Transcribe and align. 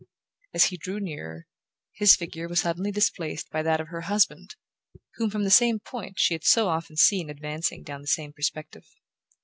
As 0.55 0.63
he 0.63 0.77
drew 0.77 0.99
nearer, 0.99 1.45
his 1.93 2.15
figure 2.15 2.47
was 2.47 2.61
suddenly 2.61 2.89
displaced 2.91 3.51
by 3.51 3.61
that 3.61 3.79
of 3.79 3.89
her 3.89 4.01
husband, 4.01 4.55
whom, 5.17 5.29
from 5.29 5.43
the 5.43 5.51
same 5.51 5.77
point, 5.79 6.15
she 6.17 6.33
had 6.33 6.43
so 6.43 6.69
often 6.69 6.95
seen 6.95 7.29
advancing 7.29 7.83
down 7.83 8.01
the 8.01 8.07
same 8.07 8.33
perspective. 8.33 8.87